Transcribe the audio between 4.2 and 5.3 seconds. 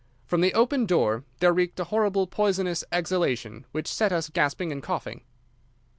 gasping and coughing.